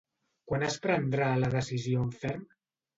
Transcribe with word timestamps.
Quan 0.51 0.65
es 0.69 0.79
prendrà 0.87 1.29
la 1.45 1.53
decisió 1.59 2.05
en 2.09 2.15
ferm? 2.27 2.47